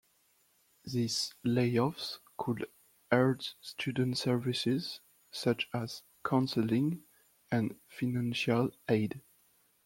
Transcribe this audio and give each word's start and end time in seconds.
These 0.83 1.35
layoffs 1.45 2.17
could 2.35 2.65
hurt 3.11 3.53
student 3.61 4.17
services 4.17 4.99
such 5.29 5.69
as 5.75 6.01
counseling 6.25 7.03
and 7.51 7.75
financial 7.87 8.71
aid. 8.89 9.21